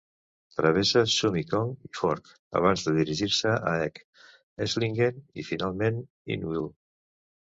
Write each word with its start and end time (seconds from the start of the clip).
Travessa 0.59 1.01
Zumikon 1.15 1.67
i 1.87 1.89
Forch 1.97 2.31
abans 2.61 2.85
de 2.87 2.93
dirigir-se 2.95 3.53
a 3.71 3.75
Egg, 3.83 4.01
Esslingen 4.67 5.19
i, 5.43 5.47
finalment, 5.53 6.01
Hinwil. 6.33 6.67